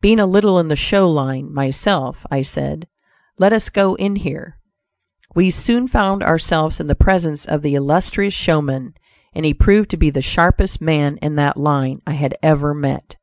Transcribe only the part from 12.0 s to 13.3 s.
I had ever met.